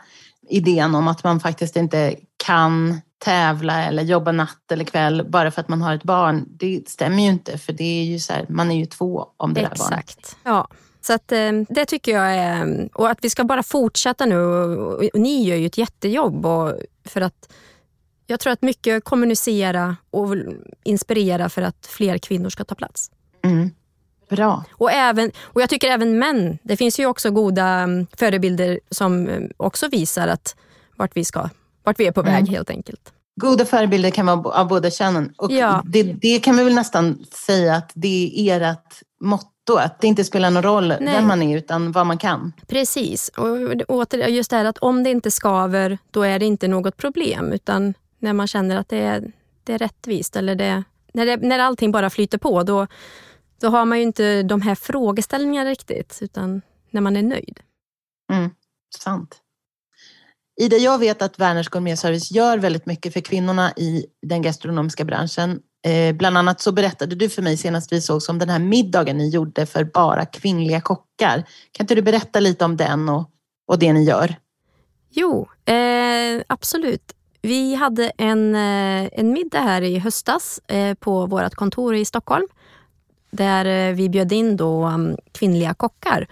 idén 0.49 0.95
om 0.95 1.09
att 1.09 1.25
man 1.25 1.40
faktiskt 1.40 1.76
inte 1.76 2.14
kan 2.47 3.00
tävla 3.21 3.85
eller 3.85 4.03
jobba 4.03 4.33
natt 4.33 4.73
eller 4.73 4.85
kväll 4.85 5.27
bara 5.29 5.50
för 5.50 5.61
att 5.61 5.69
man 5.69 5.83
har 5.83 5.95
ett 5.95 6.03
barn. 6.03 6.45
Det 6.49 6.89
stämmer 6.89 7.23
ju 7.23 7.29
inte 7.29 7.59
för 7.59 7.73
det 7.73 8.00
är 8.00 8.05
ju 8.05 8.19
så 8.19 8.33
här, 8.33 8.47
man 8.49 8.71
är 8.71 8.77
ju 8.77 8.87
två 8.87 9.27
om 9.37 9.55
det 9.55 9.61
Exakt. 9.61 9.79
där 9.79 9.85
barnet. 9.85 10.05
Exakt. 10.09 10.37
Ja. 10.45 10.69
Så 11.00 11.12
att, 11.12 11.33
eh, 11.33 11.53
det 11.69 11.85
tycker 11.85 12.12
jag 12.12 12.35
är... 12.35 12.89
Och 12.95 13.11
att 13.11 13.19
vi 13.23 13.31
ska 13.31 13.45
bara 13.45 13.62
fortsätta 13.62 14.27
nu. 14.27 14.37
Och, 14.37 15.05
ni 15.15 15.45
gör 15.45 15.57
ju 15.57 15.67
ett 15.67 15.79
jättejobb. 15.79 16.47
Och 16.47 16.75
för 17.05 17.21
att 17.21 17.53
jag 18.27 18.41
tror 18.41 18.53
att 18.53 18.62
mycket 18.62 19.05
kommunicera 19.05 19.97
och 20.11 20.37
inspirera 20.85 21.49
för 21.49 21.62
att 21.62 21.87
fler 21.87 22.19
kvinnor 22.19 22.49
ska 22.49 22.65
ta 22.65 22.75
plats. 22.75 23.11
Mm. 23.43 23.71
Bra. 24.31 24.65
Och, 24.73 24.93
även, 24.93 25.31
och 25.41 25.62
jag 25.62 25.71
tycker 25.71 25.89
även 25.91 26.19
män. 26.19 26.59
Det 26.62 26.77
finns 26.77 27.00
ju 27.00 27.07
också 27.07 27.31
goda 27.31 27.65
mm, 27.65 28.07
förebilder 28.17 28.81
som 28.91 29.29
mm, 29.29 29.50
också 29.57 29.89
visar 29.89 30.29
att 30.29 30.57
vart 30.97 31.17
vi 31.17 31.25
ska 31.25 31.49
vart 31.82 32.00
vi 32.00 32.06
är 32.06 32.12
på 32.12 32.22
väg 32.22 32.40
mm. 32.40 32.54
helt 32.54 32.70
enkelt. 32.70 33.12
Goda 33.40 33.64
förebilder 33.64 34.10
kan 34.10 34.26
vara 34.26 34.60
av 34.60 34.68
båda 34.68 34.90
könen. 34.90 35.32
Och 35.37 35.52
ja. 35.52 35.82
det, 35.87 36.02
det, 36.02 36.38
kan 36.38 36.56
vi 36.56 36.64
väl 36.64 36.75
nästan 36.75 37.25
säga 37.46 37.75
att 37.75 37.90
det 37.94 38.50
är 38.50 38.60
ert 38.60 39.02
motto, 39.20 39.75
att 39.76 40.00
det 40.00 40.06
inte 40.06 40.25
spelar 40.25 40.50
någon 40.50 40.62
roll 40.62 40.88
Nej. 40.88 41.14
vem 41.14 41.26
man 41.26 41.42
är 41.42 41.56
utan 41.56 41.92
vad 41.92 42.06
man 42.06 42.18
kan. 42.18 42.52
Precis. 42.66 43.28
Och 43.37 43.58
just 44.28 44.50
det 44.50 44.56
här 44.56 44.64
att 44.64 44.78
om 44.78 45.02
det 45.02 45.10
inte 45.10 45.30
skaver, 45.30 45.99
då 46.10 46.22
är 46.22 46.38
det 46.38 46.46
inte 46.46 46.68
något 46.68 46.96
problem. 46.96 47.52
Utan 47.52 47.94
när 48.18 48.32
man 48.32 48.46
känner 48.46 48.76
att 48.76 48.88
det 48.88 48.99
är, 48.99 49.32
det 49.64 49.72
är 49.72 49.78
rättvist 49.78 50.37
eller 50.37 50.54
det, 50.54 50.84
när, 51.14 51.26
det, 51.26 51.37
när 51.37 51.58
allting 51.58 51.92
bara 51.92 52.10
flyter 52.10 52.38
på, 52.38 52.62
då, 52.62 52.87
då 53.60 53.68
har 53.68 53.84
man 53.84 53.99
ju 53.99 54.04
inte 54.04 54.42
de 54.42 54.62
här 54.62 54.75
frågeställningarna 54.75 55.70
riktigt, 55.70 56.18
utan 56.20 56.62
när 56.90 57.00
man 57.00 57.16
är 57.16 57.22
nöjd. 57.22 57.60
Mm, 58.32 58.50
sant. 58.99 59.37
Ida, 60.61 60.76
jag 60.76 60.99
vet 60.99 61.23
att 61.23 61.38
Werners 61.38 61.69
Gourmetservice 61.69 62.30
gör 62.30 62.59
väldigt 62.59 62.87
mycket 62.87 63.12
för 63.12 63.21
kvinnorna 63.21 63.73
i 63.76 64.07
den 64.23 64.42
gastronomiska 64.42 65.04
branschen. 65.04 65.61
Eh, 65.87 66.16
bland 66.16 66.38
annat 66.38 66.61
så 66.61 66.73
berättade 66.73 67.14
du 67.14 67.28
för 67.28 67.42
mig 67.42 67.57
senast 67.57 67.92
vi 67.92 68.00
sågs 68.00 68.28
om 68.28 68.38
den 68.38 68.49
här 68.49 68.59
middagen 68.59 69.16
ni 69.19 69.28
gjorde 69.28 69.66
för 69.66 69.85
bara 69.85 70.26
kvinnliga 70.26 70.80
kockar. 70.80 71.45
Kan 71.73 71.85
inte 71.85 71.95
du 71.95 72.02
berätta 72.02 72.40
lite 72.40 72.64
om 72.64 72.76
den 72.76 73.09
och, 73.09 73.30
och 73.66 73.78
det 73.78 73.92
ni 73.92 74.04
gör? 74.04 74.37
Jo, 75.11 75.49
eh, 75.64 76.42
absolut. 76.47 77.12
Vi 77.42 77.75
hade 77.75 78.12
en, 78.16 78.54
eh, 78.54 79.09
en 79.12 79.33
middag 79.33 79.61
här 79.61 79.83
i 79.83 79.99
höstas 79.99 80.61
eh, 80.69 80.95
på 80.95 81.26
vårt 81.26 81.54
kontor 81.54 81.95
i 81.95 82.04
Stockholm 82.04 82.49
där 83.30 83.64
eh, 83.64 83.95
vi 83.95 84.09
bjöd 84.09 84.33
in 84.33 84.57
då 84.57 84.87
um, 84.87 85.16
kvinnliga 85.33 85.75
kockar. 85.75 86.28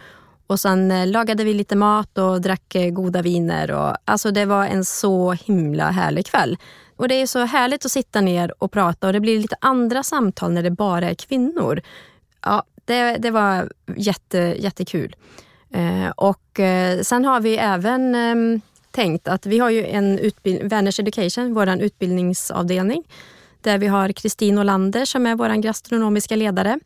Och 0.49 0.61
sen 0.61 0.91
eh, 0.91 1.07
lagade 1.07 1.45
vi 1.45 1.55
lite 1.55 1.77
mat 1.77 2.19
och 2.19 2.41
drack 2.41 2.75
eh, 2.75 2.91
goda 2.91 3.23
viner. 3.23 3.71
Och, 3.71 3.97
alltså 4.05 4.31
det 4.31 4.45
var 4.45 4.67
en 4.67 4.85
så 4.85 5.33
himla 5.33 5.91
härlig 5.91 6.27
kväll. 6.27 6.59
Och 6.97 7.09
det 7.09 7.15
är 7.15 7.27
så 7.27 7.45
härligt 7.45 7.85
att 7.85 7.93
sitta 7.93 8.21
ner 8.21 8.63
och 8.63 8.73
prata 8.73 9.07
och 9.07 9.13
det 9.13 9.21
blir 9.21 9.39
lite 9.39 9.57
andra 9.61 10.03
samtal 10.03 10.53
när 10.53 10.63
det 10.63 10.71
bara 10.71 11.11
är 11.11 11.15
kvinnor. 11.15 11.81
Ja, 12.45 12.63
det, 12.85 13.17
det 13.17 13.31
var 13.31 13.73
jätte, 13.97 14.39
jättekul. 14.39 15.17
Eh, 15.71 16.11
och 16.17 16.61
eh, 16.61 17.01
sen 17.01 17.25
har 17.25 17.41
vi 17.41 17.57
även 17.57 18.15
eh, 18.15 18.61
tänkt 18.91 19.29
att 19.29 19.47
vi 19.47 19.59
har 19.59 19.71
ju 19.71 19.87
en 19.87 20.19
utbildning, 20.19 20.69
Väners 20.69 21.01
Education, 21.01 21.55
vår 21.55 21.83
utbildningsavdelning, 21.83 23.05
där 23.61 23.79
vi 23.79 23.87
har 23.87 24.13
Kristin 24.13 24.59
Olander 24.59 25.05
som 25.05 25.27
är 25.27 25.35
vår 25.35 25.63
gastronomiska 25.63 26.37
ledare. 26.37 26.79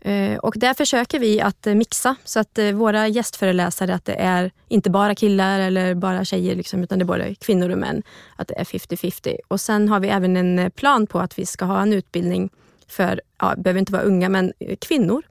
Eh, 0.00 0.38
och 0.38 0.54
där 0.56 0.74
försöker 0.74 1.18
vi 1.18 1.40
att 1.40 1.66
mixa 1.66 2.16
så 2.24 2.40
att 2.40 2.58
eh, 2.58 2.72
våra 2.72 3.08
gästföreläsare, 3.08 3.94
att 3.94 4.04
det 4.04 4.14
är 4.14 4.50
inte 4.68 4.90
bara 4.90 5.14
killar 5.14 5.60
eller 5.60 5.94
bara 5.94 6.24
tjejer, 6.24 6.56
liksom, 6.56 6.82
utan 6.82 6.98
det 6.98 7.02
är 7.02 7.06
både 7.06 7.34
kvinnor 7.34 7.70
och 7.70 7.78
män. 7.78 8.02
Att 8.36 8.48
det 8.48 8.58
är 8.58 8.64
50-50. 8.64 9.36
Och 9.48 9.60
sen 9.60 9.88
har 9.88 10.00
vi 10.00 10.08
även 10.08 10.36
en 10.36 10.70
plan 10.70 11.06
på 11.06 11.18
att 11.18 11.38
vi 11.38 11.46
ska 11.46 11.64
ha 11.64 11.82
en 11.82 11.92
utbildning 11.92 12.50
för, 12.88 13.20
ja, 13.38 13.54
behöver 13.56 13.80
inte 13.80 13.92
vara 13.92 14.02
unga, 14.02 14.28
men 14.28 14.52
kvinnor. 14.80 15.22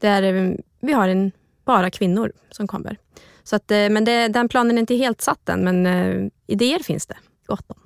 Där 0.00 0.56
vi 0.80 0.92
har 0.92 1.08
en, 1.08 1.32
bara 1.64 1.90
kvinnor 1.90 2.32
som 2.50 2.66
kommer. 2.66 2.96
Så 3.44 3.56
att, 3.56 3.70
eh, 3.70 3.88
men 3.88 4.04
det, 4.04 4.28
den 4.28 4.48
planen 4.48 4.76
är 4.76 4.80
inte 4.80 4.94
helt 4.94 5.20
satt 5.20 5.48
än, 5.48 5.64
men 5.64 6.30
idéer 6.46 6.78
finns 6.78 7.06
det 7.06 7.16
gott 7.46 7.64
om. 7.70 7.76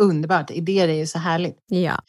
Underbart, 0.00 0.50
idéer 0.50 0.88
är 0.88 0.94
ju 0.94 1.06
så 1.06 1.18
härligt. 1.18 1.58
Ja. 1.66 2.02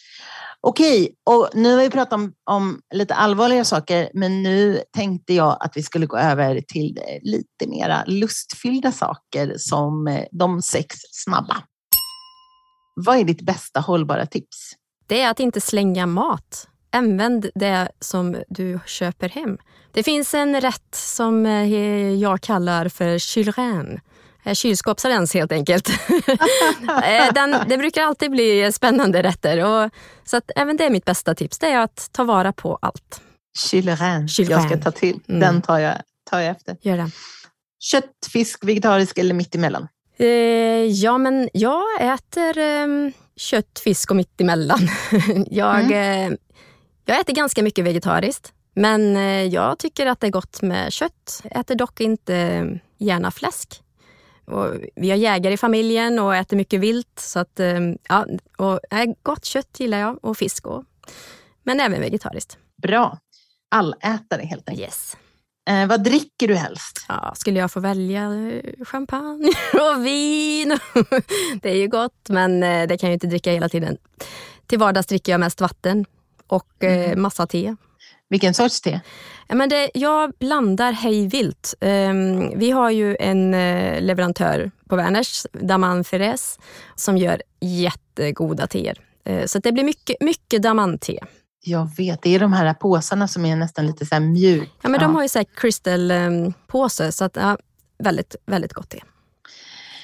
Okej, 0.68 1.16
och 1.24 1.50
nu 1.54 1.76
har 1.76 1.82
vi 1.82 1.90
pratat 1.90 2.14
om, 2.14 2.34
om, 2.50 2.82
lite 2.94 3.16
allvarliga 3.16 3.66
saker, 3.66 4.10
men 4.14 4.44
nu 4.44 4.82
tänkte 4.96 5.34
jag 5.34 5.58
att 5.60 5.78
vi 5.78 5.84
skulle 5.84 6.06
gå 6.06 6.18
över 6.18 6.62
till 6.68 7.00
lite 7.22 7.68
mera 7.68 8.04
lustfyllda 8.08 8.92
saker 8.92 9.54
som 9.58 10.08
eh, 10.08 10.24
de 10.32 10.62
sex 10.62 10.96
snabba. 11.12 11.64
Vad 12.96 13.18
är 13.18 13.24
ditt 13.24 13.42
bästa 13.42 13.80
hållbara 13.80 14.26
tips? 14.26 14.74
Det 15.08 15.22
är 15.22 15.30
att 15.30 15.40
inte 15.40 15.62
slänga 15.62 16.06
mat. 16.06 16.68
Använd 16.92 17.50
det 17.56 17.92
som 18.00 18.44
du 18.50 18.80
köper 18.86 19.30
hem. 19.30 19.58
Det 19.92 20.04
finns 20.04 20.34
en 20.34 20.62
rätt 20.62 20.96
som 20.96 21.46
eh, 21.46 22.14
jag 22.14 22.42
kallar 22.42 22.90
för 22.90 23.20
chilren. 23.20 24.00
Eh, 24.44 24.54
kylskåpsrens 24.54 25.34
helt 25.34 25.52
enkelt. 25.52 25.90
Eh, 27.04 27.34
den, 27.34 27.56
det 27.68 27.78
brukar 27.78 28.02
alltid 28.02 28.32
bli 28.32 28.72
spännande 28.72 29.24
rätter. 29.24 29.64
Och, 29.66 29.92
så 30.24 30.38
att 30.38 30.52
även 30.56 30.78
det 30.78 30.86
är 30.86 30.90
mitt 30.90 31.06
bästa 31.06 31.36
tips, 31.36 31.60
det 31.60 31.68
är 31.68 31.80
att 31.80 32.10
ta 32.12 32.24
vara 32.24 32.54
på 32.54 32.80
allt. 32.82 33.22
Chilren, 33.58 34.28
jag 34.38 34.64
ska 34.64 34.78
ta 34.78 34.92
till. 34.92 35.20
Mm. 35.28 35.40
Den 35.40 35.62
tar 35.62 35.80
jag, 35.80 35.96
tar 36.30 36.40
jag 36.40 36.50
efter. 36.50 36.78
Gör 36.82 36.98
det. 36.98 37.12
Kött, 37.80 38.30
fisk, 38.34 38.64
vegetarisk 38.64 39.18
eller 39.18 39.34
mittemellan? 39.34 39.88
Eh, 40.18 40.28
ja, 40.86 41.18
men 41.18 41.50
jag 41.54 41.84
äter 42.00 42.58
eh, 42.58 42.88
kött, 43.36 43.82
fisk 43.84 44.10
och 44.10 44.16
mittemellan. 44.18 44.80
jag, 45.48 45.80
mm. 45.80 46.32
eh, 46.32 46.38
jag 47.06 47.20
äter 47.20 47.34
ganska 47.34 47.64
mycket 47.64 47.86
vegetariskt. 47.86 48.54
Men 48.76 49.16
eh, 49.16 49.44
jag 49.44 49.80
tycker 49.80 50.06
att 50.06 50.20
det 50.20 50.28
är 50.28 50.32
gott 50.32 50.62
med 50.62 50.94
kött. 50.94 51.42
Äter 51.52 51.76
dock 51.76 52.02
inte 52.02 52.66
gärna 52.98 53.32
fläsk. 53.32 53.83
Och 54.46 54.74
vi 54.96 55.10
har 55.10 55.18
jägare 55.18 55.54
i 55.54 55.58
familjen 55.58 56.20
och 56.20 56.36
äter 56.36 56.58
mycket 56.58 56.80
vilt. 56.80 57.20
Så 57.20 57.40
att, 57.40 57.60
eh, 57.60 57.80
ja, 58.10 58.26
och, 58.58 58.80
gott 59.24 59.46
kött 59.46 59.80
gillar 59.80 59.98
jag 59.98 60.26
och 60.26 60.38
fisk. 60.38 60.66
Och, 60.66 60.84
men 61.64 61.80
även 61.80 62.02
vegetariskt. 62.02 62.58
Bra. 62.82 63.18
Allätare 63.72 64.42
helt 64.42 64.70
enkelt. 64.70 64.88
Yes. 64.88 65.18
Eh, 65.70 65.88
vad 65.88 66.04
dricker 66.04 66.48
du 66.48 66.56
helst? 66.56 67.06
Ja, 67.08 67.34
skulle 67.36 67.60
jag 67.60 67.72
få 67.72 67.80
välja 67.80 68.30
champagne 68.86 69.52
och 69.74 70.06
vin. 70.06 70.80
det 71.62 71.70
är 71.70 71.76
ju 71.76 71.88
gott, 71.88 72.30
men 72.30 72.60
det 72.60 72.98
kan 73.00 73.10
jag 73.10 73.16
inte 73.16 73.28
dricka 73.28 73.52
hela 73.52 73.70
tiden. 73.70 73.98
Till 74.68 74.80
vardags 74.80 75.08
dricker 75.08 75.32
jag 75.32 75.40
mest 75.40 75.62
vatten 75.62 76.06
och 76.48 76.84
mm. 76.84 77.22
massa 77.22 77.48
te. 77.48 77.76
Vilken 78.30 78.54
sorts 78.54 78.82
te? 78.82 79.00
Ja, 79.48 79.56
men 79.56 79.70
det, 79.70 79.92
jag 79.94 80.34
blandar 80.40 80.92
hej 80.92 81.28
vilt. 81.28 81.74
Um, 81.82 82.60
vi 82.60 82.72
har 82.72 82.90
ju 82.90 83.18
en 83.20 83.54
uh, 83.54 84.02
leverantör 84.02 84.72
på 84.90 84.96
Werners, 84.96 85.46
Daman 85.54 86.04
Ferez, 86.04 86.60
som 86.96 87.18
gör 87.18 87.42
jättegoda 87.60 88.68
teer. 88.68 88.98
Uh, 89.30 89.46
så 89.46 89.60
det 89.60 89.72
blir 89.72 89.84
mycket, 89.84 90.16
mycket 90.22 90.64
Daman-te. 90.64 91.20
Jag 91.66 91.96
vet, 91.98 92.22
det 92.22 92.36
är 92.36 92.40
de 92.40 92.54
här 92.54 92.74
påsarna 92.74 93.28
som 93.28 93.46
är 93.46 93.56
nästan 93.56 93.88
lite 93.88 94.06
så 94.06 94.16
här 94.16 94.20
mjuka. 94.20 94.72
Ja, 94.82 94.90
men 94.90 95.00
de 95.00 95.16
har 95.16 95.22
ju 95.22 95.30
så 95.30 95.40
här 95.40 95.46
crystal-påse, 95.56 97.12
så 97.12 97.26
att, 97.26 97.36
ja, 97.36 97.58
väldigt, 97.98 98.36
väldigt 98.46 98.74
gott 98.74 98.90
te. 98.90 99.00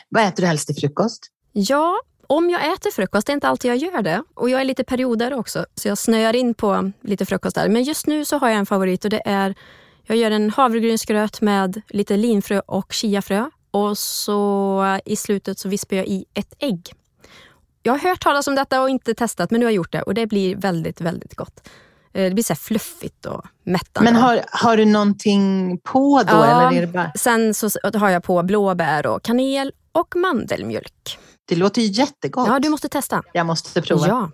Vad 0.10 0.24
äter 0.24 0.42
du 0.44 0.48
helst 0.48 0.68
till 0.68 0.76
frukost? 0.76 1.32
Ja, 1.52 2.00
om 2.30 2.50
jag 2.50 2.74
äter 2.74 2.92
frukost, 2.92 3.28
det 3.28 3.32
är 3.32 3.34
inte 3.34 3.48
alltid 3.48 3.72
jag 3.72 3.78
gör 3.78 4.02
det. 4.02 4.24
Och 4.34 4.50
jag 4.50 4.62
är 4.62 4.66
lite 4.66 4.84
perioder 4.84 5.34
också, 5.34 5.66
så 5.76 5.88
jag 5.88 5.98
snöar 5.98 6.36
in 6.36 6.54
på 6.54 6.92
lite 7.02 7.26
frukost 7.26 7.56
där. 7.56 7.70
Men 7.70 7.84
just 7.84 8.08
nu 8.08 8.26
så 8.26 8.38
har 8.38 8.50
jag 8.50 8.58
en 8.58 8.66
favorit 8.66 9.04
och 9.04 9.10
det 9.10 9.22
är, 9.26 9.56
jag 10.04 10.18
gör 10.18 10.32
en 10.32 10.50
havregrynsgröt 10.50 11.42
med 11.42 11.82
lite 11.88 12.18
linfrö 12.18 12.60
och 12.60 12.94
chiafrö. 12.94 13.50
Och 13.72 13.98
så 13.98 15.00
i 15.06 15.16
slutet 15.16 15.60
så 15.60 15.70
vispar 15.70 15.96
jag 15.96 16.08
i 16.08 16.26
ett 16.34 16.54
ägg. 16.60 16.94
Jag 17.84 17.94
har 17.94 18.00
hört 18.00 18.22
talas 18.22 18.48
om 18.48 18.56
detta 18.56 18.82
och 18.82 18.90
inte 18.90 19.14
testat, 19.14 19.52
men 19.52 19.60
nu 19.60 19.66
har 19.66 19.72
jag 19.72 19.76
gjort 19.76 19.92
det 19.92 20.02
och 20.02 20.14
det 20.14 20.28
blir 20.28 20.56
väldigt, 20.56 21.02
väldigt 21.02 21.36
gott. 21.36 21.70
Eh, 22.14 22.24
det 22.24 22.32
blir 22.32 22.44
så 22.44 22.56
fluffigt 22.56 23.26
och 23.26 23.46
mättande. 23.64 24.12
Men 24.12 24.22
har, 24.22 24.42
har 24.52 24.78
du 24.78 24.86
någonting 24.86 25.78
på 25.84 26.24
då? 26.24 26.34
Ja, 26.34 26.46
eller 26.46 26.78
är 26.78 26.82
det 26.82 26.94
bara... 26.94 27.12
sen 27.16 27.54
så 27.54 27.70
har 27.94 28.10
jag 28.10 28.24
på 28.24 28.44
blåbär 28.44 29.08
och 29.08 29.24
kanel 29.24 29.72
och 29.92 30.16
mandelmjölk. 30.16 31.20
Det 31.50 31.56
låter 31.56 31.82
ju 31.82 31.88
jättegott. 31.88 32.48
Ja, 32.48 32.60
du 32.60 32.70
måste 32.70 32.90
testa. 32.90 33.24
Jag 33.34 33.46
måste 33.46 33.82
prova. 33.82 34.08
Ja. 34.08 34.32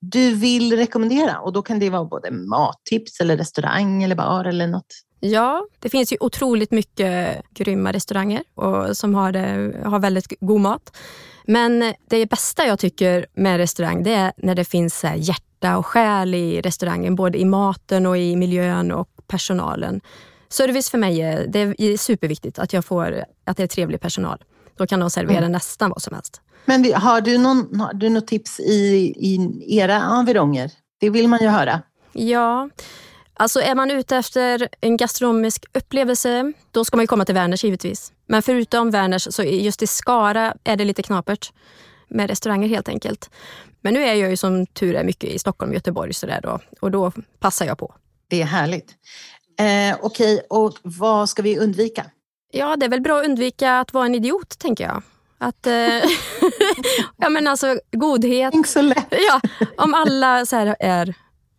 Du 0.00 0.34
vill 0.34 0.76
rekommendera 0.76 1.40
och 1.40 1.52
då 1.52 1.62
kan 1.62 1.78
det 1.78 1.90
vara 1.90 2.04
både 2.04 2.30
mattips 2.30 3.20
eller 3.20 3.36
restaurang 3.36 4.02
eller 4.02 4.16
bar 4.16 4.44
eller 4.44 4.66
något. 4.66 4.86
Ja, 5.20 5.66
det 5.78 5.88
finns 5.88 6.12
ju 6.12 6.16
otroligt 6.20 6.70
mycket 6.70 7.42
grymma 7.50 7.92
restauranger 7.92 8.42
och 8.54 8.96
som 8.96 9.14
har, 9.14 9.32
det, 9.32 9.74
har 9.84 9.98
väldigt 9.98 10.32
god 10.40 10.60
mat. 10.60 10.96
Men 11.44 11.94
det 12.10 12.26
bästa 12.26 12.66
jag 12.66 12.78
tycker 12.78 13.26
med 13.34 13.58
restaurang 13.58 14.02
det 14.02 14.14
är 14.14 14.32
när 14.36 14.54
det 14.54 14.64
finns 14.64 15.04
hjärta 15.16 15.78
och 15.78 15.86
själ 15.86 16.34
i 16.34 16.60
restaurangen. 16.60 17.14
Både 17.14 17.38
i 17.38 17.44
maten 17.44 18.06
och 18.06 18.18
i 18.18 18.36
miljön 18.36 18.92
och 18.92 19.08
personalen. 19.26 20.00
Service 20.48 20.90
för 20.90 20.98
mig 20.98 21.20
är, 21.20 21.46
det 21.46 21.58
är 21.60 21.96
superviktigt 21.96 22.58
att 22.58 22.72
jag 22.72 22.84
får 22.84 23.24
att 23.44 23.56
det 23.56 23.62
är 23.62 23.66
trevlig 23.66 24.00
personal. 24.00 24.44
Då 24.78 24.86
kan 24.86 25.00
de 25.00 25.10
servera 25.10 25.38
mm. 25.38 25.52
nästan 25.52 25.90
vad 25.90 26.02
som 26.02 26.14
helst. 26.14 26.40
Men 26.64 26.94
har 26.94 27.20
du, 27.20 27.38
någon, 27.38 27.80
har 27.80 27.94
du 27.94 28.08
något 28.08 28.26
tips 28.26 28.60
i, 28.60 28.74
i 29.16 29.64
era 29.78 29.94
environger? 29.94 30.70
Det 31.00 31.10
vill 31.10 31.28
man 31.28 31.40
ju 31.40 31.48
höra. 31.48 31.82
Ja, 32.12 32.70
alltså 33.34 33.60
är 33.60 33.74
man 33.74 33.90
ute 33.90 34.16
efter 34.16 34.68
en 34.80 34.96
gastronomisk 34.96 35.64
upplevelse, 35.72 36.52
då 36.70 36.84
ska 36.84 36.96
man 36.96 37.02
ju 37.02 37.06
komma 37.06 37.24
till 37.24 37.34
Werners 37.34 37.64
givetvis. 37.64 38.12
Men 38.26 38.42
förutom 38.42 38.90
Werners, 38.90 39.28
så 39.30 39.42
just 39.42 39.82
i 39.82 39.86
Skara 39.86 40.54
är 40.64 40.76
det 40.76 40.84
lite 40.84 41.02
knapert 41.02 41.52
med 42.08 42.30
restauranger 42.30 42.68
helt 42.68 42.88
enkelt. 42.88 43.30
Men 43.80 43.94
nu 43.94 44.04
är 44.04 44.14
jag 44.14 44.30
ju 44.30 44.36
som 44.36 44.66
tur 44.66 44.94
är 44.94 45.04
mycket 45.04 45.30
i 45.30 45.38
Stockholm 45.38 45.72
Göteborg 45.72 46.14
så 46.14 46.26
där 46.26 46.40
då, 46.40 46.58
och 46.80 46.90
då 46.90 47.12
passar 47.38 47.66
jag 47.66 47.78
på. 47.78 47.94
Det 48.28 48.42
är 48.42 48.46
härligt. 48.46 48.94
Eh, 49.58 49.96
Okej, 50.00 50.34
okay. 50.34 50.46
och 50.50 50.74
vad 50.82 51.28
ska 51.28 51.42
vi 51.42 51.58
undvika? 51.58 52.04
Ja, 52.50 52.76
det 52.76 52.86
är 52.86 52.90
väl 52.90 53.00
bra 53.00 53.20
att 53.20 53.26
undvika 53.26 53.80
att 53.80 53.92
vara 53.92 54.06
en 54.06 54.14
idiot, 54.14 54.58
tänker 54.58 54.84
jag. 54.84 55.02
Att, 55.38 55.66
eh, 55.66 55.72
ja 57.16 57.28
men 57.28 57.46
alltså 57.46 57.80
godhet. 57.92 58.52
Tänk 58.52 58.66
så 58.66 58.82
lätt. 58.82 59.06
ja, 59.10 59.40
om 59.76 59.94
alla 59.94 60.46
så 60.46 60.56
här 60.56 60.76
är, 60.80 61.14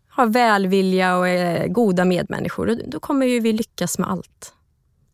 har 0.09 0.25
välvilja 0.25 1.17
och 1.17 1.27
är 1.27 1.67
goda 1.67 2.05
medmänniskor, 2.05 2.65
då, 2.67 2.75
då 2.87 2.99
kommer 2.99 3.25
ju 3.25 3.39
vi 3.39 3.53
lyckas 3.53 3.99
med 3.99 4.09
allt. 4.09 4.53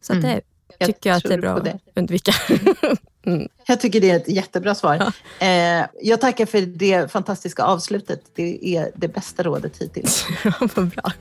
Så 0.02 0.14
mm. 0.14 0.24
det 0.24 0.42
jag 0.78 0.88
tycker 0.88 1.10
jag 1.10 1.18
att 1.18 1.24
det 1.24 1.34
är 1.34 1.42
bra 1.42 1.58
att 1.58 1.68
undvika. 1.96 2.32
mm. 3.26 3.48
Jag 3.66 3.80
tycker 3.80 4.02
det 4.02 4.12
är 4.12 4.16
ett 4.16 4.28
jättebra 4.30 4.76
svar. 4.76 4.96
Ja. 5.40 5.48
Eh, 5.48 5.88
jag 6.02 6.22
tackar 6.22 6.46
för 6.46 6.62
det 6.62 7.12
fantastiska 7.12 7.64
avslutet. 7.64 8.22
Det 8.36 8.78
är 8.78 8.92
det 8.96 9.08
bästa 9.08 9.44
rådet 9.44 9.82
hittills. 9.82 10.26
ja, 10.44 10.52
vad 10.76 10.88
bra. 10.88 11.12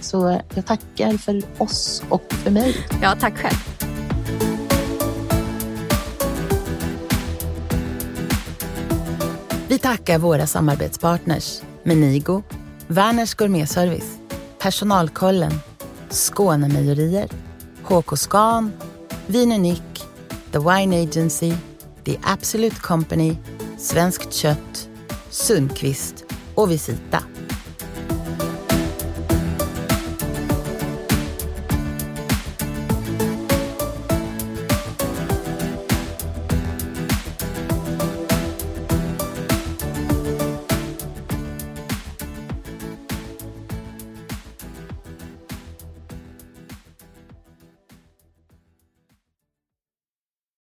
Så 0.00 0.40
jag 0.54 0.66
tackar 0.66 1.12
för 1.12 1.42
oss 1.58 2.02
och 2.08 2.32
för 2.32 2.50
mig. 2.50 2.76
Ja, 3.02 3.16
tack 3.20 3.38
själv. 3.38 3.80
Vi 9.68 9.78
tackar 9.78 10.18
våra 10.18 10.46
samarbetspartners 10.46 11.62
Menigo, 11.82 12.42
Werners 12.86 13.34
Gourmetservice, 13.34 14.18
Personalkollen, 14.58 15.52
Skånemejerier, 16.10 17.28
HK 17.82 18.16
Scan, 18.16 18.72
Vin 19.26 19.52
Unik, 19.52 19.82
The 20.52 20.58
Wine 20.58 20.92
Agency, 20.92 21.54
The 22.04 22.18
Absolute 22.24 22.80
Company, 22.82 23.36
Svenskt 23.78 24.32
Kött, 24.32 24.88
Sundqvist 25.30 26.24
och 26.54 26.70
Visita. 26.70 27.22